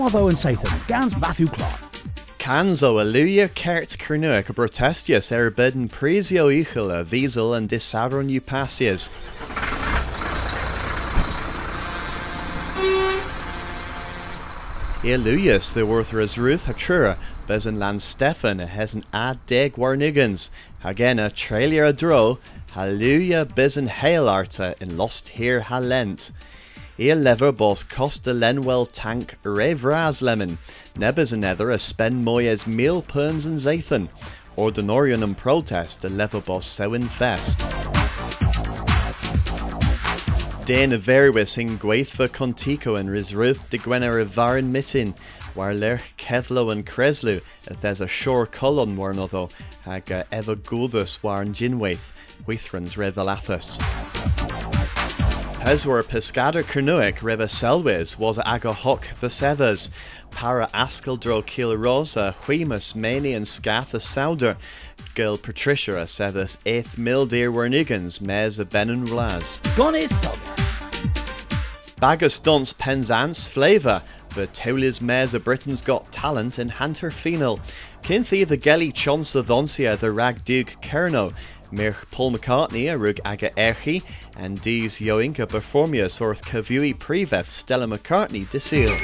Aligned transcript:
Wavo 0.00 0.30
and 0.30 0.38
Sathan, 0.38 0.86
Gans 0.86 1.14
Matthew 1.18 1.46
Clark. 1.48 1.78
Canzo 2.38 2.94
aluia 2.94 3.50
cert 3.50 3.98
cernuic 3.98 4.48
a 4.48 4.54
protestius 4.54 5.30
er 5.30 5.50
bidden 5.50 5.90
presio 5.90 6.48
ichel 6.48 6.90
a 6.90 7.04
diesel 7.04 7.52
and 7.52 7.68
disavron 7.68 8.30
upasias. 8.40 9.10
Eluius 15.02 15.74
the 15.74 15.84
worthers 15.84 16.38
Ruth 16.38 16.64
Hatura, 16.64 17.18
Bezin 17.46 17.76
Land 17.76 18.00
Stefan 18.00 18.58
hesen 18.58 19.04
ad 19.12 19.44
deg 19.46 19.74
warnigans, 19.74 20.48
Hagena 20.82 21.30
trailer 21.30 21.84
a 21.84 21.92
dro, 21.92 22.38
Hallelujah 22.68 23.44
Bezin 23.44 23.88
hail 23.88 24.30
arta 24.30 24.74
in 24.80 24.96
lost 24.96 25.28
here 25.28 25.60
halent. 25.60 26.30
Ear 27.00 27.14
lever 27.14 27.50
bos 27.50 27.82
costa 27.82 28.34
lenwell 28.34 28.86
tank 28.92 29.38
revras 29.42 30.20
lemon, 30.20 30.58
nebes 30.94 31.32
another 31.32 31.70
a 31.70 31.78
spend 31.78 32.26
moyes 32.26 32.66
meal 32.66 33.00
perns 33.00 33.46
and 33.46 33.58
zathan, 33.58 34.10
ordinorian 34.58 35.24
and 35.24 35.34
protest 35.34 36.04
a 36.04 36.10
lever 36.10 36.42
bos 36.42 36.66
sewin 36.66 37.08
fest. 37.08 37.58
Dane 40.66 41.00
verwis 41.00 41.56
in 41.56 41.78
gweithfa 41.78 42.28
contico 42.28 43.00
and 43.00 43.08
risruth 43.08 43.66
de 43.70 43.78
gwener 43.78 44.22
varin 44.26 44.70
mitin, 44.70 45.16
war 45.54 45.72
lerch 45.72 46.14
kethlo 46.18 46.70
and 46.70 46.84
creslu, 46.84 47.40
if 47.66 47.80
there's 47.80 48.02
a 48.02 48.06
shore 48.06 48.44
colon 48.44 48.94
war 48.94 49.14
notho, 49.14 49.50
hag 49.84 50.10
eva 50.30 50.54
guldus 50.54 51.22
war 51.22 51.40
in 51.40 51.54
jinwaith, 51.54 52.12
withrans 52.46 52.98
revelathus. 52.98 53.80
Heswer 55.60 56.02
pescada 56.02 56.64
cernuic 56.64 57.22
reba 57.22 57.44
selwis 57.44 58.16
was 58.16 58.38
aga 58.38 58.72
hoc 58.72 59.06
the 59.20 59.28
sethers, 59.28 59.90
para 60.30 60.70
askeldro 60.72 61.44
kiel 61.44 61.76
rosa, 61.76 62.34
huimus 62.46 62.94
mani 62.94 63.34
and 63.34 63.46
scath 63.46 63.92
a 63.92 63.98
souder, 63.98 64.56
girl 65.14 65.36
Patricia 65.36 65.98
a 65.98 66.06
sethers 66.06 66.56
eighth 66.64 66.96
mil 66.96 67.26
dear 67.26 67.52
wernigans, 67.52 68.22
mes 68.22 68.58
a 68.58 68.64
benun 68.64 69.06
vlas. 69.06 69.60
Gonis 69.76 70.08
Soga. 70.08 70.56
Bagus 72.00 72.38
dons 72.38 72.72
penzance 72.72 73.46
flavour, 73.46 74.02
the 74.34 74.46
Towlis 74.46 75.02
mares 75.02 75.34
of 75.34 75.44
Britain's 75.44 75.82
Got 75.82 76.10
Talent 76.10 76.58
in 76.58 76.70
Hunter 76.70 77.10
Phenol. 77.10 77.60
Kinthi 78.02 78.48
the 78.48 78.56
Gelly 78.56 78.92
Chonsa 78.92 79.44
Thoncia 79.44 79.98
the 79.98 80.10
Rag 80.10 80.42
Duke 80.46 80.76
Kerno. 80.80 81.34
Mir 81.72 81.96
Paul 82.10 82.32
McCartney 82.32 82.92
a 82.92 82.98
rug 82.98 83.20
aga 83.24 83.50
erchi, 83.50 84.02
and 84.36 84.60
Dees 84.60 84.98
Yoinka 84.98 85.46
Performius 85.46 86.20
or 86.20 86.34
Kavui 86.34 86.96
Preveth 86.96 87.48
Stella 87.48 87.86
McCartney 87.86 88.48
Desil. 88.50 88.96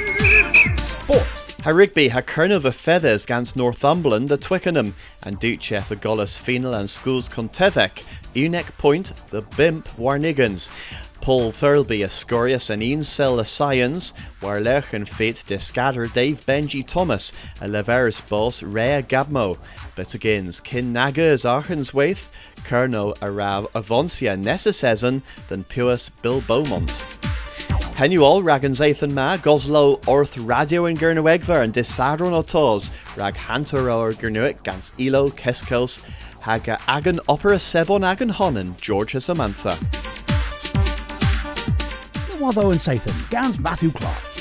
Sport. 0.79 1.46
Ha 1.63 1.71
Rigby 1.71 2.09
ha 2.09 2.19
of 2.19 2.75
Feathers 2.75 3.25
gans 3.25 3.55
Northumberland 3.55 4.29
the 4.29 4.37
Twickenham, 4.37 4.93
and 5.23 5.39
Ducheth 5.39 5.89
the 5.89 5.95
Gollus 5.95 6.37
Phenol 6.37 6.75
and 6.75 6.87
Schools 6.87 7.27
Contevec, 7.27 8.03
Unek 8.35 8.77
Point 8.77 9.11
the 9.31 9.41
Bimp 9.41 9.87
Warnigans. 9.97 10.69
Paul 11.19 11.51
Thurlby 11.51 12.05
a 12.05 12.09
Scorius 12.09 12.69
and 12.69 12.83
Ian 12.83 13.03
Sell 13.03 13.39
a 13.39 13.45
Science, 13.45 14.13
war 14.39 14.61
lech 14.61 14.93
and 14.93 15.09
fate 15.09 15.43
discatter 15.47 16.05
Dave 16.07 16.45
Benji 16.45 16.85
Thomas, 16.85 17.33
a 17.59 17.67
Leveris 17.67 18.21
boss 18.29 18.61
Rea 18.61 19.01
Gabmo, 19.01 19.57
but 19.95 20.13
agains 20.13 20.59
Kin 20.59 20.93
Naga 20.93 21.23
as 21.23 21.43
Archens 21.43 21.89
Waith, 21.91 22.29
Kerno 22.67 23.17
a 23.19 23.31
Rav 23.31 23.67
Avoncia 23.73 24.39
Necessezon 24.39 25.23
than 25.49 25.63
Puis 25.63 26.11
Bill 26.21 26.41
Beaumont. 26.41 27.01
Henu 27.97 28.21
all 28.21 28.43
ragans 28.43 28.79
Athan 28.79 29.11
ma, 29.11 29.37
Goslow 29.37 29.99
Orth 30.05 30.37
Radio 30.37 30.85
and 30.85 30.99
Gernowegver 30.99 31.63
and 31.63 31.73
Disadron 31.73 32.31
Otos, 32.31 32.91
rag 33.15 33.33
Hantoro 33.33 33.97
or 33.97 34.13
Gernuic 34.13 34.61
gans 34.61 34.91
Elo 34.99 35.31
Keskos, 35.31 35.99
haga 36.39 36.79
agan 36.87 37.19
opera 37.27 37.55
sebon 37.55 38.05
agan 38.05 38.29
honen, 38.29 38.79
Georgia 38.79 39.19
Samantha. 39.19 39.79
Wavo 42.37 42.69
and 42.69 42.79
Sathan, 42.79 43.27
Gans 43.31 43.57
Matthew 43.57 43.91
Clark. 43.91 44.36